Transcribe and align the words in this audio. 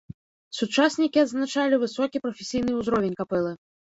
Сучаснікі 0.59 1.21
адзначалі 1.25 1.81
высокі 1.85 2.23
прафесійны 2.27 2.71
ўзровень 2.79 3.19
капэлы. 3.21 3.53